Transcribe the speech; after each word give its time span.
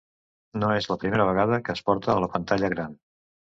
No 0.63 0.69
és 0.77 0.87
la 0.91 0.97
primera 1.03 1.27
vegada 1.33 1.61
que 1.69 1.77
es 1.79 1.85
porta 1.91 2.11
a 2.17 2.19
la 2.27 2.33
pantalla 2.35 2.75
gran. 2.77 3.01